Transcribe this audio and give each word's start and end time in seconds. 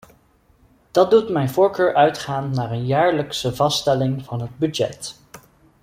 Dat 0.91 1.09
doet 1.11 1.29
mijn 1.29 1.49
voorkeur 1.49 1.95
uitgaan 1.95 2.51
naar 2.51 2.71
een 2.71 2.85
jaarlijkse 2.85 3.55
vaststelling 3.55 4.23
van 4.25 4.41
het 4.41 4.57
budget. 4.57 5.17